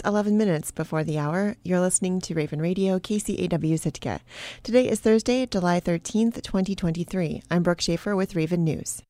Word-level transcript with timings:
It's 0.00 0.08
11 0.08 0.38
minutes 0.38 0.70
before 0.70 1.04
the 1.04 1.18
hour. 1.18 1.56
You're 1.62 1.78
listening 1.78 2.22
to 2.22 2.32
Raven 2.32 2.62
Radio, 2.62 2.98
KCAW 2.98 3.78
Sitka. 3.78 4.20
Today 4.62 4.88
is 4.88 4.98
Thursday, 4.98 5.44
July 5.44 5.78
13th, 5.78 6.40
2023. 6.40 7.42
I'm 7.50 7.62
Brooke 7.62 7.82
Schaefer 7.82 8.16
with 8.16 8.34
Raven 8.34 8.64
News. 8.64 9.02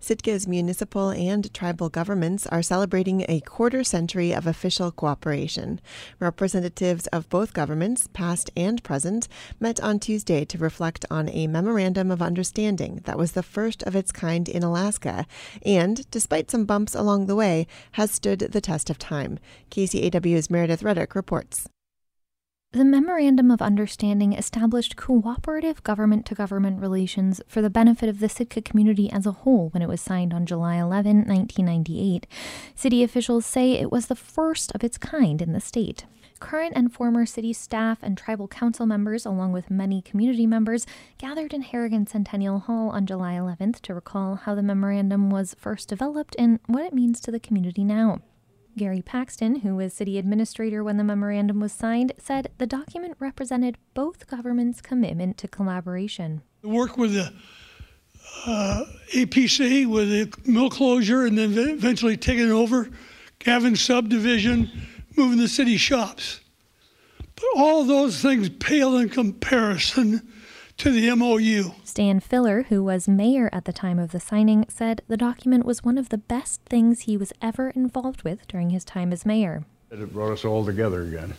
Sitka's 0.00 0.46
municipal 0.46 1.10
and 1.10 1.52
tribal 1.54 1.88
governments 1.88 2.46
are 2.46 2.62
celebrating 2.62 3.24
a 3.28 3.40
quarter 3.40 3.84
century 3.84 4.32
of 4.32 4.46
official 4.46 4.90
cooperation. 4.90 5.80
Representatives 6.18 7.06
of 7.08 7.28
both 7.28 7.52
governments, 7.52 8.08
past 8.12 8.50
and 8.56 8.82
present, 8.82 9.28
met 9.60 9.80
on 9.80 9.98
Tuesday 9.98 10.44
to 10.44 10.58
reflect 10.58 11.04
on 11.10 11.28
a 11.30 11.46
memorandum 11.46 12.10
of 12.10 12.22
understanding 12.22 13.00
that 13.04 13.18
was 13.18 13.32
the 13.32 13.42
first 13.42 13.82
of 13.84 13.96
its 13.96 14.12
kind 14.12 14.48
in 14.48 14.62
Alaska 14.62 15.26
and, 15.64 16.10
despite 16.10 16.50
some 16.50 16.64
bumps 16.64 16.94
along 16.94 17.26
the 17.26 17.36
way, 17.36 17.66
has 17.92 18.10
stood 18.10 18.40
the 18.40 18.60
test 18.60 18.90
of 18.90 18.98
time. 18.98 19.38
KCAW's 19.70 20.50
Meredith 20.50 20.82
Reddick 20.82 21.14
reports. 21.14 21.68
The 22.72 22.86
Memorandum 22.86 23.50
of 23.50 23.60
Understanding 23.60 24.32
established 24.32 24.96
cooperative 24.96 25.82
government 25.82 26.24
to 26.24 26.34
government 26.34 26.80
relations 26.80 27.42
for 27.46 27.60
the 27.60 27.68
benefit 27.68 28.08
of 28.08 28.18
the 28.18 28.30
Sitka 28.30 28.62
community 28.62 29.12
as 29.12 29.26
a 29.26 29.32
whole 29.32 29.68
when 29.74 29.82
it 29.82 29.90
was 29.90 30.00
signed 30.00 30.32
on 30.32 30.46
July 30.46 30.76
11, 30.76 31.26
1998. 31.26 32.26
City 32.74 33.02
officials 33.02 33.44
say 33.44 33.72
it 33.72 33.92
was 33.92 34.06
the 34.06 34.16
first 34.16 34.72
of 34.74 34.82
its 34.82 34.96
kind 34.96 35.42
in 35.42 35.52
the 35.52 35.60
state. 35.60 36.06
Current 36.40 36.72
and 36.74 36.90
former 36.90 37.26
city 37.26 37.52
staff 37.52 37.98
and 38.00 38.16
tribal 38.16 38.48
council 38.48 38.86
members, 38.86 39.26
along 39.26 39.52
with 39.52 39.70
many 39.70 40.00
community 40.00 40.46
members, 40.46 40.86
gathered 41.18 41.52
in 41.52 41.60
Harrigan 41.60 42.06
Centennial 42.06 42.60
Hall 42.60 42.88
on 42.88 43.04
July 43.04 43.34
11th 43.34 43.80
to 43.82 43.92
recall 43.94 44.36
how 44.36 44.54
the 44.54 44.62
memorandum 44.62 45.28
was 45.28 45.54
first 45.58 45.90
developed 45.90 46.34
and 46.38 46.58
what 46.68 46.86
it 46.86 46.94
means 46.94 47.20
to 47.20 47.30
the 47.30 47.38
community 47.38 47.84
now. 47.84 48.22
Gary 48.76 49.02
Paxton, 49.02 49.56
who 49.60 49.76
was 49.76 49.92
city 49.92 50.18
administrator 50.18 50.82
when 50.82 50.96
the 50.96 51.04
memorandum 51.04 51.60
was 51.60 51.72
signed, 51.72 52.12
said 52.18 52.50
the 52.58 52.66
document 52.66 53.16
represented 53.18 53.76
both 53.94 54.26
governments' 54.26 54.80
commitment 54.80 55.36
to 55.38 55.48
collaboration. 55.48 56.42
Work 56.62 56.96
with 56.96 57.12
the 57.14 57.32
uh, 58.46 58.84
APC 59.12 59.86
with 59.86 60.08
the 60.08 60.50
mill 60.50 60.70
closure 60.70 61.26
and 61.26 61.36
then 61.36 61.56
eventually 61.56 62.16
taking 62.16 62.50
over 62.50 62.88
Gavin 63.38 63.76
subdivision, 63.76 64.70
moving 65.16 65.38
the 65.38 65.48
city 65.48 65.76
shops. 65.76 66.40
But 67.18 67.44
all 67.56 67.84
those 67.84 68.20
things 68.20 68.48
pale 68.48 68.96
in 68.96 69.08
comparison 69.08 70.31
to 70.78 70.90
the 70.90 71.14
MOU. 71.14 71.72
Stan 71.84 72.20
Filler, 72.20 72.64
who 72.64 72.82
was 72.82 73.08
mayor 73.08 73.48
at 73.52 73.64
the 73.64 73.72
time 73.72 73.98
of 73.98 74.12
the 74.12 74.20
signing, 74.20 74.64
said 74.68 75.02
the 75.08 75.16
document 75.16 75.64
was 75.64 75.84
one 75.84 75.98
of 75.98 76.08
the 76.08 76.18
best 76.18 76.60
things 76.62 77.00
he 77.00 77.16
was 77.16 77.32
ever 77.40 77.70
involved 77.70 78.22
with 78.22 78.46
during 78.48 78.70
his 78.70 78.84
time 78.84 79.12
as 79.12 79.24
mayor. 79.26 79.64
It 79.90 80.12
brought 80.12 80.32
us 80.32 80.44
all 80.44 80.64
together 80.64 81.02
again, 81.02 81.34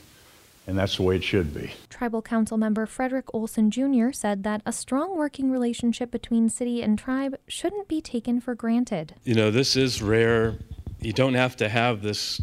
and 0.68 0.78
that's 0.78 0.98
the 0.98 1.04
way 1.04 1.16
it 1.16 1.24
should 1.24 1.54
be. 1.54 1.74
Tribal 1.90 2.22
Council 2.22 2.58
member 2.58 2.86
Frederick 2.86 3.26
Olson 3.34 3.72
Jr. 3.72 4.12
said 4.12 4.44
that 4.44 4.62
a 4.66 4.72
strong 4.72 5.18
working 5.18 5.52
relationship 5.52 6.12
between 6.12 6.50
city 6.50 6.82
and 6.82 6.98
tribe 6.98 7.36
shouldn't 7.48 7.88
be 7.88 8.02
taken 8.02 8.40
for 8.40 8.56
granted. 8.56 9.16
You 9.24 9.36
know, 9.36 9.52
this 9.52 9.76
is 9.76 10.02
rare. 10.02 10.56
You 11.00 11.14
don't 11.14 11.34
have 11.34 11.58
to 11.58 11.68
have 11.68 12.02
this 12.02 12.42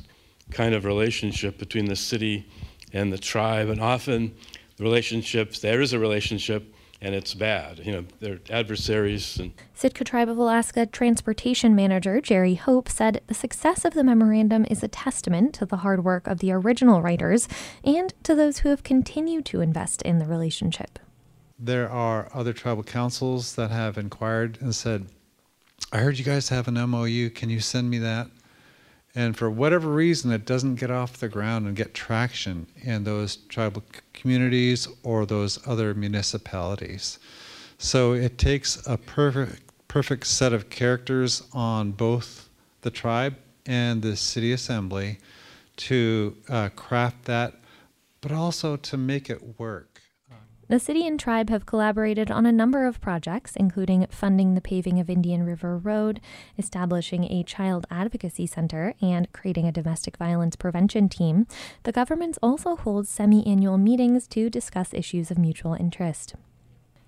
kind 0.51 0.75
of 0.75 0.85
relationship 0.85 1.59
between 1.59 1.87
the 1.87 1.97
city 1.97 2.47
and 2.93 3.13
the 3.13 3.19
tribe, 3.19 3.69
and 3.69 3.81
often 3.81 4.35
the 4.77 4.83
relationships, 4.83 5.61
there 5.61 5.81
is 5.81 5.93
a 5.93 5.99
relationship 5.99 6.75
and 7.01 7.15
it's 7.15 7.35
bad. 7.35 7.81
You 7.85 7.93
know, 7.93 8.05
they're 8.21 8.41
adversaries. 8.51 9.39
And 9.39 9.53
Sitka 9.75 10.05
Tribe 10.05 10.29
of 10.29 10.39
Alaska 10.39 10.87
Transportation 10.87 11.75
Manager 11.75 12.21
Jerry 12.21 12.55
Hope 12.55 12.89
said 12.89 13.23
the 13.27 13.35
success 13.35 13.85
of 13.85 13.95
the 13.95 14.05
memorandum 14.05 14.67
is 14.71 14.83
a 14.83 14.89
testament 14.89 15.55
to 15.55 15.67
the 15.67 15.79
hard 15.79 16.05
work 16.05 16.27
of 16.27 16.41
the 16.41 16.53
original 16.53 17.01
writers 17.01 17.49
and 17.83 18.13
to 18.23 18.35
those 18.35 18.59
who 18.59 18.69
have 18.69 18.83
continued 18.83 19.45
to 19.47 19.61
invest 19.61 20.03
in 20.03 20.19
the 20.19 20.27
relationship. 20.27 20.99
There 21.59 21.91
are 21.91 22.29
other 22.33 22.53
tribal 22.53 22.83
councils 22.83 23.55
that 23.55 23.71
have 23.71 23.99
inquired 23.99 24.59
and 24.61 24.75
said, 24.75 25.07
I 25.93 25.99
heard 25.99 26.19
you 26.19 26.25
guys 26.25 26.49
have 26.51 26.69
an 26.69 26.75
MOU. 26.75 27.31
Can 27.31 27.51
you 27.51 27.61
send 27.61 27.91
me 27.91 27.99
that? 27.99 28.29
And 29.15 29.37
for 29.37 29.51
whatever 29.51 29.89
reason, 29.89 30.31
it 30.31 30.47
doesn't 30.47 30.77
get 30.77 30.91
off 30.91 31.19
the 31.19 31.29
ground 31.29 31.67
and 31.67 31.75
get 31.75 31.95
traction 31.95 32.67
in 32.83 33.05
those 33.05 33.37
tribal 33.37 33.83
communities 34.13 34.87
or 35.03 35.27
those 35.27 35.67
other 35.67 35.95
municipalities. 35.95 37.19
So 37.79 38.13
it 38.13 38.39
takes 38.39 38.87
a 38.87 38.97
perfect, 38.97 39.63
perfect 39.89 40.27
set 40.27 40.53
of 40.53 40.71
characters 40.71 41.43
on 41.53 41.93
both 41.93 42.49
the 42.83 42.91
tribe 42.91 43.37
and 43.67 44.01
the 44.01 44.17
city 44.17 44.53
assembly 44.53 45.19
to 45.77 46.37
uh, 46.49 46.69
craft 46.77 47.25
that, 47.25 47.55
but 48.21 48.31
also 48.31 48.77
to 48.77 48.97
make 48.97 49.29
it 49.29 49.59
work. 49.59 49.90
The 50.71 50.79
city 50.79 51.05
and 51.05 51.19
tribe 51.19 51.51
have 51.51 51.67
collaborated 51.67 52.31
on 52.31 52.47
a 52.47 52.53
number 52.53 52.87
of 52.87 53.01
projects, 53.01 53.57
including 53.57 54.07
funding 54.09 54.55
the 54.55 54.61
paving 54.61 55.01
of 55.01 55.11
Indian 55.11 55.43
River 55.43 55.77
Road, 55.77 56.21
establishing 56.57 57.25
a 57.25 57.43
child 57.43 57.89
advocacy 57.91 58.47
center, 58.47 58.95
and 59.03 59.33
creating 59.33 59.67
a 59.67 59.73
domestic 59.73 60.17
violence 60.17 60.55
prevention 60.55 61.09
team. 61.09 61.49
The 61.83 61.91
governments 61.91 62.39
also 62.41 62.77
hold 62.77 63.09
semi 63.09 63.45
annual 63.45 63.79
meetings 63.79 64.29
to 64.29 64.49
discuss 64.49 64.95
issues 64.95 65.33
of 65.33 65.39
mutual 65.39 65.75
interest. 65.75 66.37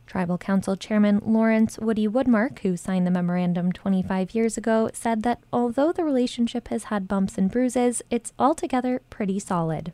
Tribal 0.08 0.38
Council 0.38 0.74
Chairman 0.74 1.20
Lawrence 1.24 1.78
Woody 1.78 2.08
Widmark, 2.08 2.58
who 2.58 2.76
signed 2.76 3.06
the 3.06 3.12
memorandum 3.12 3.70
25 3.70 4.34
years 4.34 4.58
ago, 4.58 4.90
said 4.92 5.22
that 5.22 5.38
although 5.52 5.92
the 5.92 6.02
relationship 6.02 6.66
has 6.66 6.84
had 6.84 7.06
bumps 7.06 7.38
and 7.38 7.48
bruises, 7.48 8.02
it's 8.10 8.32
altogether 8.40 9.02
pretty 9.08 9.38
solid. 9.38 9.92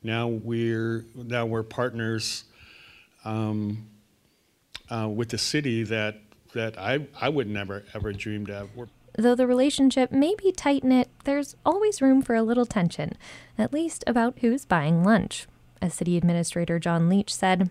Now 0.00 0.28
we're 0.28 1.04
now 1.16 1.44
we're 1.44 1.64
partners 1.64 2.44
um, 3.24 3.88
uh, 4.88 5.08
with 5.08 5.30
the 5.30 5.38
city 5.38 5.82
that 5.84 6.16
that 6.54 6.78
I 6.78 7.06
I 7.20 7.28
would 7.28 7.48
never 7.48 7.84
ever 7.94 8.12
dreamed 8.12 8.50
of. 8.50 8.74
We're 8.74 8.88
Though 9.14 9.34
the 9.34 9.46
relationship 9.46 10.12
may 10.12 10.34
be 10.36 10.52
tight 10.52 10.84
knit, 10.84 11.10
there's 11.24 11.56
always 11.66 12.00
room 12.00 12.22
for 12.22 12.34
a 12.34 12.42
little 12.42 12.64
tension, 12.64 13.14
at 13.58 13.72
least 13.72 14.04
about 14.06 14.38
who's 14.38 14.64
buying 14.64 15.02
lunch. 15.02 15.46
As 15.82 15.94
City 15.94 16.16
Administrator 16.16 16.78
John 16.78 17.08
Leach 17.08 17.34
said, 17.34 17.70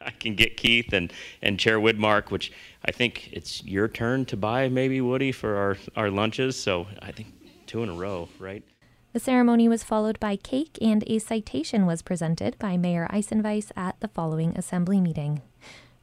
I 0.00 0.10
can 0.10 0.34
get 0.34 0.56
Keith 0.56 0.92
and, 0.92 1.12
and 1.40 1.58
Chair 1.58 1.78
Widmark, 1.78 2.30
which 2.30 2.52
I 2.84 2.90
think 2.90 3.30
it's 3.32 3.62
your 3.64 3.88
turn 3.88 4.24
to 4.26 4.36
buy 4.36 4.68
maybe 4.68 5.00
Woody 5.00 5.32
for 5.32 5.56
our, 5.56 5.76
our 5.96 6.10
lunches. 6.10 6.60
So 6.60 6.86
I 7.00 7.12
think 7.12 7.28
two 7.66 7.82
in 7.82 7.88
a 7.88 7.94
row, 7.94 8.28
right? 8.38 8.64
The 9.12 9.20
ceremony 9.20 9.68
was 9.68 9.84
followed 9.84 10.18
by 10.20 10.36
cake, 10.36 10.78
and 10.80 11.04
a 11.06 11.18
citation 11.18 11.84
was 11.84 12.00
presented 12.00 12.58
by 12.58 12.78
Mayor 12.78 13.06
Eisenbeis 13.10 13.70
at 13.76 14.00
the 14.00 14.08
following 14.08 14.56
assembly 14.56 15.02
meeting. 15.02 15.42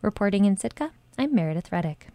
Reporting 0.03 0.45
in 0.45 0.57
Sitka, 0.57 0.91
I'm 1.17 1.33
Meredith 1.33 1.71
Reddick. 1.71 2.09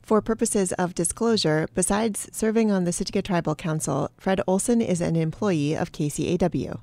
For 0.00 0.22
purposes 0.22 0.70
of 0.74 0.94
disclosure, 0.94 1.66
besides 1.74 2.28
serving 2.30 2.70
on 2.70 2.84
the 2.84 2.92
Sitka 2.92 3.22
Tribal 3.22 3.56
Council, 3.56 4.08
Fred 4.16 4.40
Olson 4.46 4.80
is 4.80 5.00
an 5.00 5.16
employee 5.16 5.74
of 5.74 5.90
KCAW. 5.90 6.78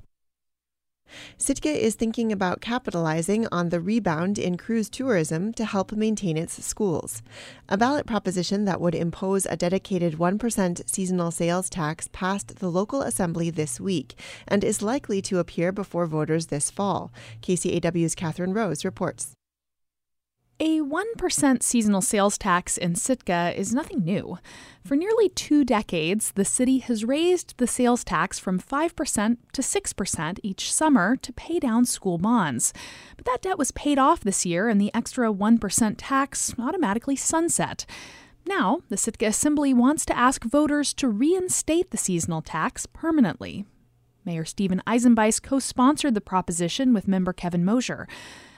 Sitka 1.36 1.68
is 1.68 1.94
thinking 1.94 2.32
about 2.32 2.60
capitalizing 2.60 3.46
on 3.52 3.68
the 3.68 3.80
rebound 3.80 4.38
in 4.38 4.56
cruise 4.56 4.88
tourism 4.88 5.52
to 5.54 5.64
help 5.64 5.92
maintain 5.92 6.36
its 6.36 6.64
schools. 6.64 7.22
A 7.68 7.76
ballot 7.76 8.06
proposition 8.06 8.64
that 8.64 8.80
would 8.80 8.94
impose 8.94 9.46
a 9.46 9.56
dedicated 9.56 10.14
1% 10.14 10.88
seasonal 10.88 11.30
sales 11.30 11.68
tax 11.68 12.08
passed 12.12 12.56
the 12.56 12.70
local 12.70 13.02
assembly 13.02 13.50
this 13.50 13.80
week 13.80 14.18
and 14.48 14.64
is 14.64 14.82
likely 14.82 15.20
to 15.22 15.38
appear 15.38 15.72
before 15.72 16.06
voters 16.06 16.46
this 16.46 16.70
fall. 16.70 17.12
KCAW's 17.42 18.14
Catherine 18.14 18.54
Rose 18.54 18.84
reports. 18.84 19.34
A 20.60 20.80
1% 20.80 21.62
seasonal 21.62 22.02
sales 22.02 22.38
tax 22.38 22.78
in 22.78 22.94
Sitka 22.94 23.52
is 23.56 23.74
nothing 23.74 24.04
new. 24.04 24.38
For 24.84 24.94
nearly 24.94 25.28
two 25.28 25.64
decades, 25.64 26.32
the 26.32 26.44
city 26.44 26.78
has 26.78 27.04
raised 27.04 27.54
the 27.58 27.66
sales 27.66 28.04
tax 28.04 28.38
from 28.38 28.60
5% 28.60 29.36
to 29.52 29.62
6% 29.62 30.38
each 30.42 30.72
summer 30.72 31.16
to 31.16 31.32
pay 31.32 31.58
down 31.58 31.84
school 31.84 32.18
bonds. 32.18 32.72
But 33.16 33.26
that 33.26 33.42
debt 33.42 33.58
was 33.58 33.72
paid 33.72 33.98
off 33.98 34.20
this 34.20 34.46
year, 34.46 34.68
and 34.68 34.80
the 34.80 34.94
extra 34.94 35.32
1% 35.32 35.94
tax 35.98 36.54
automatically 36.58 37.16
sunset. 37.16 37.84
Now, 38.46 38.80
the 38.88 38.96
Sitka 38.96 39.26
Assembly 39.26 39.72
wants 39.72 40.04
to 40.06 40.16
ask 40.16 40.44
voters 40.44 40.92
to 40.94 41.08
reinstate 41.08 41.90
the 41.90 41.96
seasonal 41.96 42.42
tax 42.42 42.86
permanently. 42.86 43.64
Mayor 44.24 44.44
Stephen 44.44 44.82
Eisenbeis 44.86 45.42
co 45.42 45.58
sponsored 45.58 46.14
the 46.14 46.20
proposition 46.20 46.92
with 46.94 47.08
member 47.08 47.32
Kevin 47.32 47.64
Mosher. 47.64 48.06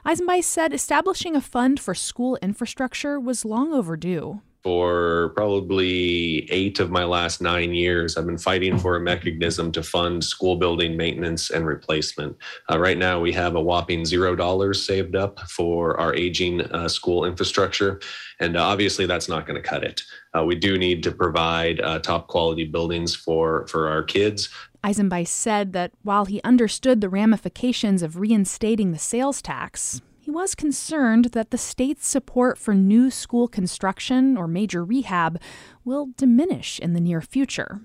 Eisenbeis 0.05 0.45
said 0.45 0.75
establishing 0.75 1.35
a 1.35 1.41
fund 1.41 1.81
for 1.81 1.95
school 1.95 2.37
infrastructure 2.43 3.19
was 3.19 3.45
long 3.45 3.73
overdue. 3.73 4.41
for 4.65 5.29
probably 5.37 6.51
eight 6.51 6.81
of 6.81 6.91
my 6.91 7.05
last 7.05 7.43
nine 7.43 7.75
years, 7.75 8.17
I've 8.17 8.25
been 8.25 8.39
fighting 8.39 8.79
for 8.79 8.97
a 8.97 9.01
mechanism 9.01 9.71
to 9.73 9.83
fund 9.83 10.25
school 10.25 10.57
building 10.57 10.97
maintenance 10.97 11.51
and 11.51 11.67
replacement. 11.67 12.35
Uh, 12.73 12.79
right 12.79 12.97
now, 12.97 13.21
we 13.21 13.31
have 13.33 13.57
a 13.57 13.61
whopping 13.61 14.07
zero 14.07 14.35
dollars 14.35 14.85
saved 14.85 15.17
up 15.17 15.39
for 15.51 16.01
our 16.01 16.15
aging 16.15 16.63
uh, 16.63 16.89
school 16.89 17.27
infrastructure. 17.27 18.01
And 18.41 18.57
uh, 18.57 18.63
obviously, 18.63 19.05
that's 19.05 19.29
not 19.29 19.47
going 19.47 19.63
to 19.63 19.69
cut 19.69 19.85
it. 19.85 20.01
Uh, 20.35 20.45
we 20.45 20.55
do 20.55 20.79
need 20.79 21.03
to 21.03 21.13
provide 21.13 21.83
uh, 21.83 21.99
top 21.99 22.29
quality 22.29 22.65
buildings 22.65 23.15
for, 23.15 23.67
for 23.67 23.89
our 23.91 24.03
kids. 24.03 24.49
Eisenbeis 24.85 25.29
said 25.29 25.73
that 25.73 25.93
while 26.03 26.27
he 26.27 26.43
understood 26.43 27.01
the 27.01 27.09
ramifications 27.09 28.03
of 28.03 28.19
reinstating 28.19 28.93
the 28.93 28.99
sales 28.99 29.41
tax, 29.41 30.03
he 30.21 30.31
was 30.31 30.55
concerned 30.55 31.27
that 31.27 31.51
the 31.51 31.59
state's 31.59 32.07
support 32.07 32.59
for 32.59 32.75
new 32.75 33.11
school 33.11 33.49
construction 33.49 34.37
or 34.37 34.47
major 34.47 34.85
rehab 34.85 35.41
will 35.85 36.11
diminish 36.19 36.79
in 36.79 36.93
the 36.93 37.01
near 37.01 37.23
future. 37.23 37.81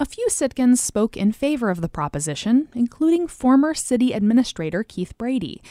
A 0.00 0.06
few 0.06 0.26
Sitkans 0.28 0.78
spoke 0.78 1.18
in 1.18 1.32
favor 1.32 1.68
of 1.68 1.82
the 1.82 1.88
proposition, 1.88 2.68
including 2.74 3.28
former 3.28 3.74
city 3.74 4.12
administrator 4.12 4.82
Keith 4.82 5.16
Brady. 5.18 5.62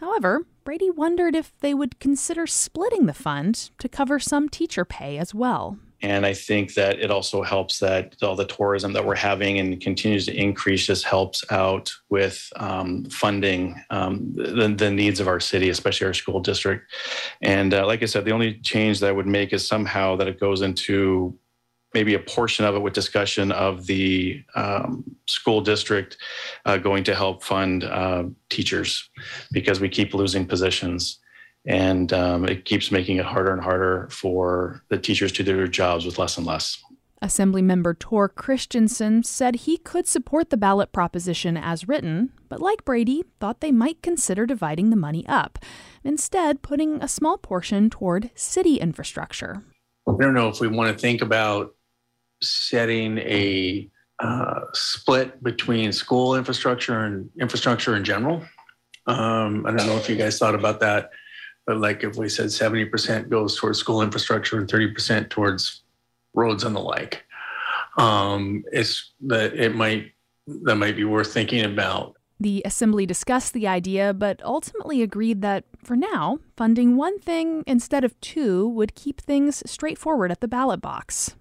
However, 0.00 0.46
Brady 0.64 0.90
wondered 0.90 1.36
if 1.36 1.58
they 1.60 1.74
would 1.74 2.00
consider 2.00 2.46
splitting 2.46 3.06
the 3.06 3.14
fund 3.14 3.70
to 3.78 3.88
cover 3.88 4.18
some 4.18 4.48
teacher 4.48 4.84
pay 4.84 5.18
as 5.18 5.34
well. 5.34 5.78
And 6.00 6.24
I 6.24 6.32
think 6.32 6.74
that 6.74 7.00
it 7.00 7.10
also 7.10 7.42
helps 7.42 7.80
that 7.80 8.14
all 8.22 8.36
the 8.36 8.44
tourism 8.44 8.92
that 8.92 9.04
we're 9.04 9.16
having 9.16 9.58
and 9.58 9.80
continues 9.80 10.26
to 10.26 10.34
increase 10.34 10.86
just 10.86 11.04
helps 11.04 11.44
out 11.50 11.92
with 12.08 12.52
um, 12.56 13.04
funding 13.06 13.82
um, 13.90 14.32
the, 14.34 14.74
the, 14.76 14.90
needs 14.90 15.18
of 15.18 15.26
our 15.26 15.40
city, 15.40 15.70
especially 15.70 16.06
our 16.06 16.14
school 16.14 16.40
district. 16.40 16.92
And 17.42 17.74
uh, 17.74 17.86
like 17.86 18.02
I 18.02 18.06
said, 18.06 18.24
the 18.24 18.32
only 18.32 18.54
change 18.60 19.00
that 19.00 19.08
I 19.08 19.12
would 19.12 19.26
make 19.26 19.52
is 19.52 19.66
somehow 19.66 20.14
that 20.16 20.28
it 20.28 20.38
goes 20.38 20.62
into 20.62 21.36
maybe 21.94 22.14
a 22.14 22.18
portion 22.18 22.64
of 22.64 22.74
it 22.74 22.80
with 22.80 22.92
discussion 22.92 23.50
of 23.50 23.86
the 23.86 24.42
um, 24.54 25.04
school 25.26 25.60
district 25.60 26.18
uh, 26.64 26.76
going 26.76 27.02
to 27.04 27.14
help 27.14 27.42
fund 27.42 27.82
uh, 27.82 28.24
teachers 28.50 29.08
because 29.52 29.80
we 29.80 29.88
keep 29.88 30.14
losing 30.14 30.46
positions 30.46 31.18
and 31.68 32.14
um, 32.14 32.48
it 32.48 32.64
keeps 32.64 32.90
making 32.90 33.18
it 33.18 33.26
harder 33.26 33.52
and 33.52 33.62
harder 33.62 34.08
for 34.10 34.82
the 34.88 34.98
teachers 34.98 35.30
to 35.32 35.44
do 35.44 35.54
their 35.54 35.68
jobs 35.68 36.06
with 36.06 36.18
less 36.18 36.38
and 36.38 36.46
less. 36.46 36.82
Assemblymember 37.22 38.00
Thor 38.00 38.28
Christianson 38.28 39.22
said 39.22 39.56
he 39.56 39.76
could 39.76 40.06
support 40.06 40.50
the 40.50 40.56
ballot 40.56 40.92
proposition 40.92 41.56
as 41.56 41.86
written, 41.86 42.32
but 42.48 42.60
like 42.60 42.84
Brady, 42.84 43.24
thought 43.38 43.60
they 43.60 43.72
might 43.72 44.02
consider 44.02 44.46
dividing 44.46 44.90
the 44.90 44.96
money 44.96 45.26
up, 45.28 45.58
instead, 46.02 46.62
putting 46.62 47.02
a 47.02 47.08
small 47.08 47.36
portion 47.36 47.90
toward 47.90 48.30
city 48.34 48.76
infrastructure. 48.76 49.62
I 50.08 50.12
don't 50.18 50.32
know 50.32 50.48
if 50.48 50.60
we 50.60 50.68
want 50.68 50.96
to 50.96 50.98
think 50.98 51.20
about 51.20 51.74
setting 52.40 53.18
a 53.18 53.90
uh, 54.20 54.60
split 54.72 55.42
between 55.42 55.92
school 55.92 56.34
infrastructure 56.34 57.00
and 57.00 57.28
infrastructure 57.38 57.94
in 57.94 58.04
general. 58.04 58.42
Um, 59.06 59.66
I 59.66 59.72
don't 59.72 59.86
know 59.86 59.96
if 59.96 60.08
you 60.08 60.16
guys 60.16 60.38
thought 60.38 60.54
about 60.54 60.80
that. 60.80 61.10
But 61.68 61.76
like 61.76 62.02
if 62.02 62.16
we 62.16 62.30
said 62.30 62.46
70% 62.46 63.28
goes 63.28 63.58
towards 63.58 63.78
school 63.78 64.00
infrastructure 64.00 64.56
and 64.56 64.66
30% 64.66 65.28
towards 65.28 65.82
roads 66.32 66.64
and 66.64 66.74
the 66.74 66.80
like, 66.80 67.26
um, 67.98 68.64
it's 68.72 69.12
that 69.26 69.52
it 69.52 69.74
might 69.74 70.12
that 70.64 70.76
might 70.76 70.96
be 70.96 71.04
worth 71.04 71.30
thinking 71.30 71.66
about. 71.66 72.14
The 72.40 72.62
assembly 72.64 73.04
discussed 73.04 73.52
the 73.52 73.68
idea, 73.68 74.14
but 74.14 74.42
ultimately 74.42 75.02
agreed 75.02 75.42
that 75.42 75.64
for 75.84 75.94
now, 75.94 76.38
funding 76.56 76.96
one 76.96 77.18
thing 77.18 77.64
instead 77.66 78.02
of 78.02 78.18
two 78.22 78.66
would 78.66 78.94
keep 78.94 79.20
things 79.20 79.62
straightforward 79.70 80.32
at 80.32 80.40
the 80.40 80.48
ballot 80.48 80.80
box. 80.80 81.36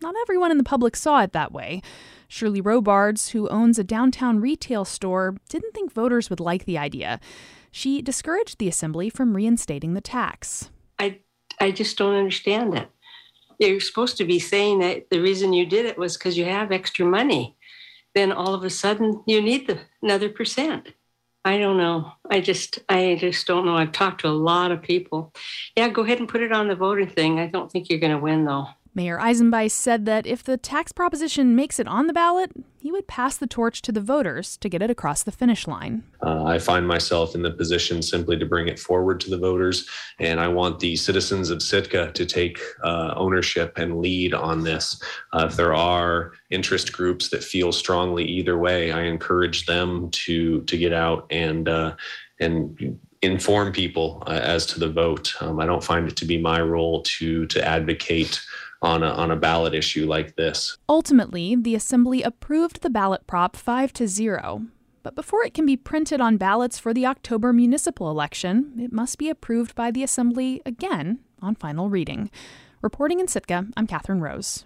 Not 0.00 0.14
everyone 0.22 0.50
in 0.50 0.56
the 0.56 0.64
public 0.64 0.96
saw 0.96 1.20
it 1.20 1.34
that 1.34 1.52
way. 1.52 1.82
Shirley 2.28 2.62
Robards, 2.62 3.30
who 3.30 3.46
owns 3.50 3.78
a 3.78 3.84
downtown 3.84 4.40
retail 4.40 4.86
store, 4.86 5.36
didn't 5.50 5.74
think 5.74 5.92
voters 5.92 6.30
would 6.30 6.40
like 6.40 6.64
the 6.64 6.78
idea 6.78 7.20
she 7.70 8.02
discouraged 8.02 8.58
the 8.58 8.68
assembly 8.68 9.10
from 9.10 9.36
reinstating 9.36 9.94
the 9.94 10.00
tax. 10.00 10.70
I, 10.98 11.20
I 11.60 11.70
just 11.70 11.98
don't 11.98 12.14
understand 12.14 12.74
it. 12.74 12.88
You're 13.58 13.80
supposed 13.80 14.16
to 14.18 14.24
be 14.24 14.38
saying 14.38 14.80
that 14.80 15.08
the 15.10 15.20
reason 15.20 15.52
you 15.52 15.66
did 15.66 15.86
it 15.86 15.98
was 15.98 16.16
because 16.16 16.36
you 16.36 16.44
have 16.44 16.72
extra 16.72 17.06
money. 17.06 17.56
Then 18.14 18.32
all 18.32 18.54
of 18.54 18.64
a 18.64 18.70
sudden 18.70 19.22
you 19.26 19.40
need 19.40 19.66
the, 19.66 19.78
another 20.02 20.28
percent. 20.28 20.88
I 21.44 21.58
don't 21.58 21.76
know. 21.76 22.12
I 22.28 22.40
just 22.40 22.80
I 22.88 23.16
just 23.20 23.46
don't 23.46 23.66
know. 23.66 23.76
I've 23.76 23.92
talked 23.92 24.22
to 24.22 24.28
a 24.28 24.30
lot 24.30 24.72
of 24.72 24.82
people. 24.82 25.32
Yeah, 25.76 25.88
go 25.88 26.02
ahead 26.02 26.18
and 26.18 26.28
put 26.28 26.42
it 26.42 26.50
on 26.50 26.66
the 26.66 26.74
voting 26.74 27.08
thing. 27.08 27.38
I 27.38 27.46
don't 27.46 27.70
think 27.70 27.88
you're 27.88 28.00
going 28.00 28.12
to 28.12 28.18
win 28.18 28.44
though. 28.44 28.66
Mayor 28.96 29.18
Eisenbeis 29.18 29.72
said 29.72 30.06
that 30.06 30.26
if 30.26 30.42
the 30.42 30.56
tax 30.56 30.90
proposition 30.90 31.54
makes 31.54 31.78
it 31.78 31.86
on 31.86 32.06
the 32.06 32.14
ballot, 32.14 32.50
he 32.80 32.90
would 32.90 33.06
pass 33.06 33.36
the 33.36 33.46
torch 33.46 33.82
to 33.82 33.92
the 33.92 34.00
voters 34.00 34.56
to 34.56 34.70
get 34.70 34.80
it 34.80 34.88
across 34.90 35.22
the 35.22 35.30
finish 35.30 35.66
line. 35.66 36.02
Uh, 36.22 36.44
I 36.44 36.58
find 36.58 36.88
myself 36.88 37.34
in 37.34 37.42
the 37.42 37.50
position 37.50 38.00
simply 38.00 38.38
to 38.38 38.46
bring 38.46 38.68
it 38.68 38.78
forward 38.78 39.20
to 39.20 39.28
the 39.28 39.36
voters, 39.36 39.86
and 40.18 40.40
I 40.40 40.48
want 40.48 40.80
the 40.80 40.96
citizens 40.96 41.50
of 41.50 41.60
Sitka 41.60 42.10
to 42.12 42.24
take 42.24 42.58
uh, 42.84 43.12
ownership 43.16 43.76
and 43.76 44.00
lead 44.00 44.32
on 44.32 44.64
this. 44.64 44.98
Uh, 45.34 45.46
if 45.50 45.56
there 45.56 45.74
are 45.74 46.32
interest 46.48 46.94
groups 46.94 47.28
that 47.28 47.44
feel 47.44 47.72
strongly 47.72 48.24
either 48.24 48.56
way, 48.56 48.92
I 48.92 49.02
encourage 49.02 49.66
them 49.66 50.10
to 50.12 50.62
to 50.62 50.78
get 50.78 50.94
out 50.94 51.26
and 51.28 51.68
uh, 51.68 51.96
and 52.40 52.98
inform 53.20 53.72
people 53.72 54.22
uh, 54.26 54.40
as 54.42 54.64
to 54.66 54.80
the 54.80 54.88
vote. 54.88 55.34
Um, 55.40 55.60
I 55.60 55.66
don't 55.66 55.84
find 55.84 56.08
it 56.08 56.16
to 56.16 56.24
be 56.24 56.38
my 56.38 56.62
role 56.62 57.02
to 57.02 57.44
to 57.46 57.62
advocate 57.62 58.40
on 58.82 59.02
a, 59.02 59.08
on 59.08 59.30
a 59.30 59.36
ballot 59.36 59.74
issue 59.74 60.06
like 60.06 60.36
this. 60.36 60.76
Ultimately, 60.88 61.56
the 61.56 61.74
Assembly 61.74 62.22
approved 62.22 62.82
the 62.82 62.90
ballot 62.90 63.26
prop 63.26 63.56
5 63.56 63.92
to 63.94 64.06
0. 64.06 64.66
But 65.02 65.14
before 65.14 65.44
it 65.44 65.54
can 65.54 65.64
be 65.64 65.76
printed 65.76 66.20
on 66.20 66.36
ballots 66.36 66.78
for 66.78 66.92
the 66.92 67.06
October 67.06 67.52
municipal 67.52 68.10
election, 68.10 68.74
it 68.78 68.92
must 68.92 69.18
be 69.18 69.30
approved 69.30 69.74
by 69.74 69.90
the 69.90 70.02
Assembly 70.02 70.60
again 70.66 71.20
on 71.40 71.54
final 71.54 71.88
reading. 71.88 72.30
Reporting 72.82 73.20
in 73.20 73.28
Sitka, 73.28 73.68
I'm 73.76 73.86
Catherine 73.86 74.20
Rose. 74.20 74.65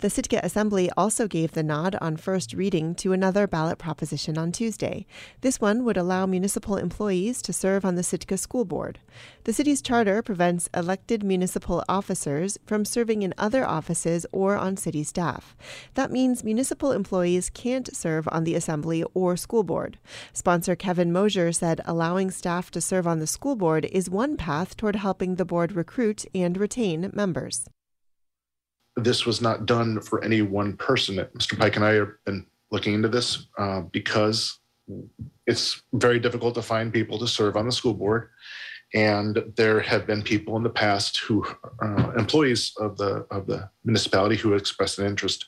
The 0.00 0.10
Sitka 0.10 0.40
Assembly 0.42 0.90
also 0.96 1.26
gave 1.26 1.52
the 1.52 1.62
nod 1.62 1.96
on 2.00 2.16
first 2.16 2.52
reading 2.52 2.94
to 2.96 3.12
another 3.12 3.46
ballot 3.46 3.78
proposition 3.78 4.36
on 4.36 4.52
Tuesday. 4.52 5.06
This 5.40 5.60
one 5.60 5.84
would 5.84 5.96
allow 5.96 6.26
municipal 6.26 6.76
employees 6.76 7.40
to 7.42 7.52
serve 7.52 7.84
on 7.84 7.94
the 7.94 8.02
Sitka 8.02 8.36
School 8.36 8.64
Board. 8.64 8.98
The 9.44 9.52
city's 9.52 9.80
charter 9.80 10.22
prevents 10.22 10.68
elected 10.74 11.22
municipal 11.22 11.82
officers 11.88 12.58
from 12.66 12.84
serving 12.84 13.22
in 13.22 13.32
other 13.38 13.66
offices 13.66 14.26
or 14.32 14.56
on 14.56 14.76
city 14.76 15.04
staff. 15.04 15.56
That 15.94 16.10
means 16.10 16.44
municipal 16.44 16.92
employees 16.92 17.50
can't 17.50 17.94
serve 17.96 18.28
on 18.30 18.44
the 18.44 18.54
Assembly 18.54 19.04
or 19.14 19.36
School 19.36 19.62
Board. 19.62 19.98
Sponsor 20.32 20.76
Kevin 20.76 21.12
Mosher 21.12 21.52
said 21.52 21.80
allowing 21.84 22.30
staff 22.30 22.70
to 22.72 22.80
serve 22.80 23.06
on 23.06 23.20
the 23.20 23.26
school 23.26 23.56
board 23.56 23.86
is 23.92 24.10
one 24.10 24.36
path 24.36 24.76
toward 24.76 24.96
helping 24.96 25.36
the 25.36 25.44
board 25.44 25.72
recruit 25.72 26.24
and 26.34 26.56
retain 26.56 27.10
members 27.12 27.66
this 28.96 29.26
was 29.26 29.40
not 29.40 29.66
done 29.66 30.00
for 30.00 30.22
any 30.22 30.42
one 30.42 30.76
person. 30.76 31.16
Mr. 31.16 31.58
Pike 31.58 31.76
and 31.76 31.84
I 31.84 31.94
have 31.94 32.12
been 32.24 32.46
looking 32.70 32.94
into 32.94 33.08
this 33.08 33.46
uh, 33.58 33.80
because 33.80 34.58
it's 35.46 35.82
very 35.94 36.18
difficult 36.18 36.54
to 36.54 36.62
find 36.62 36.92
people 36.92 37.18
to 37.18 37.26
serve 37.26 37.56
on 37.56 37.66
the 37.66 37.72
school 37.72 37.94
board. 37.94 38.30
And 38.94 39.52
there 39.56 39.80
have 39.80 40.06
been 40.06 40.22
people 40.22 40.56
in 40.56 40.62
the 40.62 40.70
past 40.70 41.18
who, 41.18 41.44
uh, 41.82 42.12
employees 42.16 42.72
of 42.78 42.96
the 42.96 43.26
of 43.30 43.46
the 43.46 43.68
municipality, 43.84 44.36
who 44.36 44.54
expressed 44.54 45.00
an 45.00 45.06
interest 45.06 45.46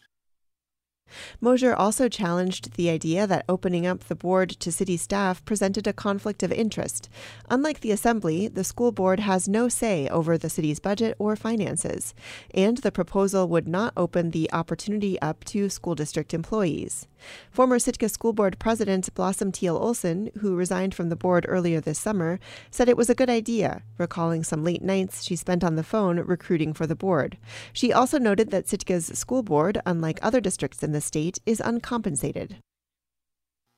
Mosher 1.41 1.75
also 1.75 2.09
challenged 2.09 2.73
the 2.75 2.91
idea 2.91 3.27
that 3.27 3.45
opening 3.49 3.87
up 3.87 4.05
the 4.05 4.15
board 4.15 4.51
to 4.51 4.73
city 4.73 4.97
staff 4.97 5.45
presented 5.45 5.87
a 5.87 5.93
conflict 5.93 6.43
of 6.43 6.53
interest. 6.53 7.09
Unlike 7.51 7.81
the 7.81 7.91
assembly, 7.91 8.49
the 8.49 8.65
school 8.65 8.93
board 8.93 9.21
has 9.21 9.49
no 9.49 9.69
say 9.69 10.09
over 10.09 10.37
the 10.37 10.51
city's 10.51 10.81
budget 10.81 11.15
or 11.19 11.37
finances, 11.37 12.15
and 12.55 12.79
the 12.79 12.93
proposal 12.93 13.49
would 13.49 13.69
not 13.69 13.93
open 13.97 14.31
the 14.31 14.51
opportunity 14.53 15.21
up 15.21 15.45
to 15.45 15.69
school 15.69 15.95
district 15.95 16.35
employees. 16.35 17.07
Former 17.51 17.79
Sitka 17.79 18.09
School 18.09 18.33
Board 18.33 18.59
President 18.59 19.13
Blossom 19.15 19.51
Teal 19.51 19.77
Olson, 19.77 20.31
who 20.41 20.55
resigned 20.55 20.95
from 20.95 21.09
the 21.09 21.17
board 21.17 21.47
earlier 21.49 21.81
this 21.81 21.99
summer, 21.99 22.39
said 22.71 22.89
it 22.89 22.97
was 22.97 23.11
a 23.11 23.15
good 23.15 23.31
idea, 23.31 23.83
recalling 23.99 24.45
some 24.45 24.63
late 24.63 24.83
nights 24.83 25.25
she 25.25 25.35
spent 25.35 25.65
on 25.65 25.77
the 25.77 25.83
phone 25.83 26.19
recruiting 26.21 26.73
for 26.73 26.87
the 26.87 26.95
board. 26.95 27.39
She 27.73 27.93
also 27.93 28.19
noted 28.19 28.51
that 28.51 28.67
Sitka's 28.67 29.07
school 29.19 29.43
board, 29.43 29.81
unlike 29.87 30.19
other 30.23 30.41
districts 30.41 30.83
in 30.83 30.93
the 30.93 30.96
state, 31.01 31.39
is 31.47 31.61
uncompensated. 31.61 32.57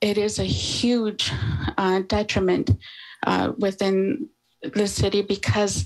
It 0.00 0.16
is 0.18 0.38
a 0.38 0.44
huge 0.44 1.32
uh, 1.76 2.02
detriment 2.06 2.70
uh, 3.26 3.52
within 3.58 4.28
the 4.62 4.86
city 4.86 5.22
because 5.22 5.84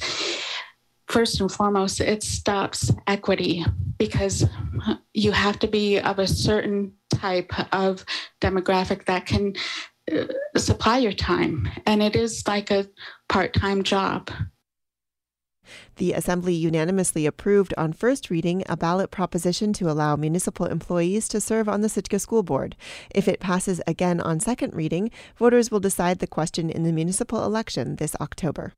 first 1.09 1.41
and 1.41 1.53
foremost, 1.53 2.01
it 2.01 2.23
stops 2.23 2.91
equity 3.07 3.65
because 3.99 4.47
you 5.15 5.31
have 5.33 5.59
to 5.59 5.69
be 5.69 5.99
of 5.99 6.19
a 6.19 6.27
certain 6.27 6.93
type 7.11 7.53
of 7.73 8.05
demographic 8.41 9.05
that 9.05 9.27
can 9.27 9.55
uh, 10.13 10.25
supply 10.57 10.99
your 10.99 11.13
time. 11.13 11.71
And 11.87 12.03
it 12.03 12.17
is 12.17 12.47
like 12.49 12.71
a 12.71 12.89
part 13.29 13.53
time 13.55 13.83
job. 13.83 14.31
The 15.97 16.13
Assembly 16.13 16.55
unanimously 16.55 17.27
approved 17.27 17.75
on 17.77 17.93
first 17.93 18.31
reading 18.31 18.63
a 18.69 18.77
ballot 18.77 19.11
proposition 19.11 19.73
to 19.75 19.91
allow 19.91 20.17
municipal 20.17 20.67
employees 20.67 21.29
to 21.29 21.41
serve 21.41 21.69
on 21.69 21.81
the 21.81 21.89
Sitka 21.89 22.19
School 22.19 22.43
Board. 22.43 22.77
If 23.15 23.29
it 23.29 23.41
passes 23.41 23.81
again 23.87 24.21
on 24.21 24.41
second 24.41 24.75
reading, 24.75 25.11
voters 25.37 25.71
will 25.71 25.81
decide 25.81 26.19
the 26.19 26.27
question 26.27 26.71
in 26.71 26.83
the 26.83 26.93
municipal 26.93 27.45
election 27.45 27.97
this 27.97 28.17
October. 28.21 28.73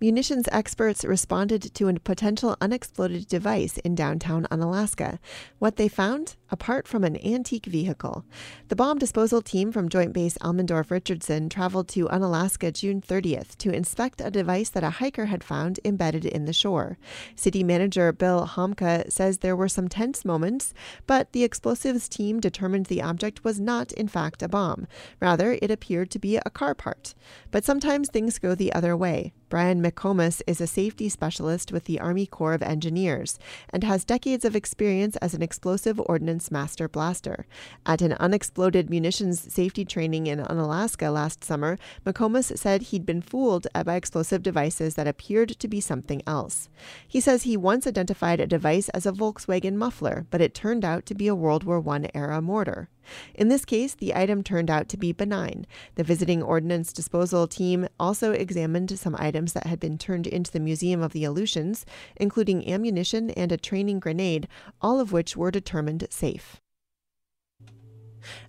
Munitions 0.00 0.48
experts 0.50 1.04
responded 1.04 1.74
to 1.74 1.88
a 1.88 1.94
potential 1.94 2.56
unexploded 2.60 3.26
device 3.28 3.78
in 3.78 3.94
downtown 3.94 4.46
Unalaska. 4.50 5.18
What 5.58 5.76
they 5.76 5.88
found? 5.88 6.36
Apart 6.50 6.86
from 6.86 7.04
an 7.04 7.16
antique 7.24 7.66
vehicle. 7.66 8.24
The 8.68 8.76
bomb 8.76 8.98
disposal 8.98 9.42
team 9.42 9.72
from 9.72 9.88
Joint 9.88 10.12
Base 10.12 10.38
Elmendorf 10.38 10.90
Richardson 10.90 11.48
traveled 11.48 11.88
to 11.88 12.08
Unalaska 12.12 12.70
June 12.70 13.00
30th 13.00 13.56
to 13.56 13.72
inspect 13.72 14.20
a 14.20 14.30
device 14.30 14.70
that 14.70 14.84
a 14.84 14.90
hiker 14.90 15.26
had 15.26 15.42
found 15.42 15.80
embedded 15.84 16.24
in 16.24 16.44
the 16.44 16.52
shore. 16.52 16.98
City 17.34 17.64
manager 17.64 18.12
Bill 18.12 18.46
Homka 18.46 19.10
says 19.10 19.38
there 19.38 19.56
were 19.56 19.68
some 19.68 19.88
tense 19.88 20.24
moments, 20.24 20.74
but 21.06 21.32
the 21.32 21.44
explosives 21.44 22.08
team 22.08 22.40
determined 22.40 22.86
the 22.86 23.02
object 23.02 23.42
was 23.42 23.58
not, 23.58 23.90
in 23.92 24.06
fact, 24.06 24.42
a 24.42 24.48
bomb. 24.48 24.86
Rather, 25.20 25.58
it 25.60 25.70
appeared 25.70 26.10
to 26.10 26.18
be 26.18 26.36
a 26.36 26.50
car 26.50 26.74
part. 26.74 27.14
But 27.50 27.64
sometimes 27.64 28.08
things 28.10 28.38
go 28.38 28.54
the 28.54 28.72
other 28.72 28.96
way. 28.96 29.32
Brian 29.54 29.80
McComas 29.80 30.42
is 30.48 30.60
a 30.60 30.66
safety 30.66 31.08
specialist 31.08 31.70
with 31.70 31.84
the 31.84 32.00
Army 32.00 32.26
Corps 32.26 32.54
of 32.54 32.62
Engineers 32.64 33.38
and 33.70 33.84
has 33.84 34.04
decades 34.04 34.44
of 34.44 34.56
experience 34.56 35.14
as 35.18 35.32
an 35.32 35.42
explosive 35.42 36.00
ordnance 36.06 36.50
master 36.50 36.88
blaster. 36.88 37.46
At 37.86 38.02
an 38.02 38.14
unexploded 38.14 38.90
munitions 38.90 39.52
safety 39.54 39.84
training 39.84 40.26
in 40.26 40.40
Unalaska 40.40 41.08
last 41.08 41.44
summer, 41.44 41.78
McComas 42.04 42.58
said 42.58 42.82
he'd 42.82 43.06
been 43.06 43.22
fooled 43.22 43.68
by 43.72 43.94
explosive 43.94 44.42
devices 44.42 44.96
that 44.96 45.06
appeared 45.06 45.50
to 45.50 45.68
be 45.68 45.80
something 45.80 46.20
else. 46.26 46.68
He 47.06 47.20
says 47.20 47.44
he 47.44 47.56
once 47.56 47.86
identified 47.86 48.40
a 48.40 48.48
device 48.48 48.88
as 48.88 49.06
a 49.06 49.12
Volkswagen 49.12 49.76
muffler, 49.76 50.26
but 50.32 50.40
it 50.40 50.52
turned 50.52 50.84
out 50.84 51.06
to 51.06 51.14
be 51.14 51.28
a 51.28 51.34
World 51.36 51.62
War 51.62 51.80
I 51.88 52.10
era 52.12 52.42
mortar. 52.42 52.88
In 53.34 53.48
this 53.48 53.64
case, 53.64 53.94
the 53.94 54.14
item 54.14 54.42
turned 54.42 54.70
out 54.70 54.88
to 54.88 54.96
be 54.96 55.12
benign. 55.12 55.66
The 55.94 56.04
visiting 56.04 56.42
ordnance 56.42 56.92
disposal 56.92 57.46
team 57.46 57.88
also 57.98 58.32
examined 58.32 58.98
some 58.98 59.16
items 59.18 59.52
that 59.52 59.66
had 59.66 59.80
been 59.80 59.98
turned 59.98 60.26
into 60.26 60.50
the 60.50 60.60
Museum 60.60 61.02
of 61.02 61.12
the 61.12 61.24
Aleutians, 61.24 61.84
including 62.16 62.68
ammunition 62.70 63.30
and 63.30 63.52
a 63.52 63.56
training 63.56 64.00
grenade, 64.00 64.48
all 64.80 65.00
of 65.00 65.12
which 65.12 65.36
were 65.36 65.50
determined 65.50 66.06
safe. 66.10 66.60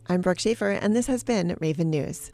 I'm 0.08 0.22
Brooke 0.22 0.40
Schaefer, 0.40 0.70
and 0.70 0.96
this 0.96 1.08
has 1.08 1.24
been 1.24 1.58
Raven 1.60 1.90
News. 1.90 2.32